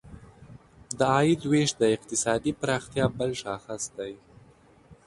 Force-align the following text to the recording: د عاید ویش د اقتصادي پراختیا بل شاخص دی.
د 0.97 0.99
عاید 1.13 1.41
ویش 1.51 1.71
د 1.81 1.83
اقتصادي 1.95 2.51
پراختیا 2.59 3.05
بل 3.17 3.31
شاخص 3.43 3.83
دی. 3.97 4.13